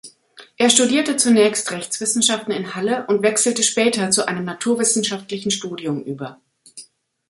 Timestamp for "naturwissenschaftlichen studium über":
4.45-6.41